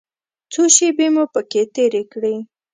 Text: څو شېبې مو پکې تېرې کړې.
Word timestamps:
څو 0.51 0.61
شېبې 0.75 1.07
مو 1.13 1.23
پکې 1.33 1.61
تېرې 1.75 2.03
کړې. 2.11 2.35